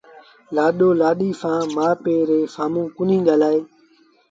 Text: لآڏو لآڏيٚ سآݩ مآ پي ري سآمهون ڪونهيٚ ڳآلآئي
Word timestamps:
لآڏو 0.55 0.89
لآڏيٚ 1.01 1.37
سآݩ 1.41 1.61
مآ 1.75 1.87
پي 2.03 2.15
ري 2.29 2.39
سآمهون 2.55 2.85
ڪونهيٚ 2.95 3.25
ڳآلآئي 3.27 3.59